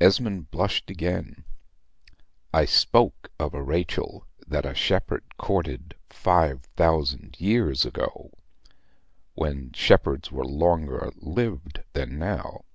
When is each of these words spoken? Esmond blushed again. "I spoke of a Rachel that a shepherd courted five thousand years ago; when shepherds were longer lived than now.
Esmond 0.00 0.52
blushed 0.52 0.88
again. 0.88 1.42
"I 2.54 2.64
spoke 2.64 3.32
of 3.40 3.54
a 3.54 3.60
Rachel 3.60 4.24
that 4.46 4.64
a 4.64 4.72
shepherd 4.72 5.24
courted 5.36 5.96
five 6.10 6.62
thousand 6.76 7.40
years 7.40 7.84
ago; 7.84 8.30
when 9.34 9.72
shepherds 9.72 10.30
were 10.30 10.46
longer 10.46 11.10
lived 11.16 11.82
than 11.92 12.20
now. 12.20 12.66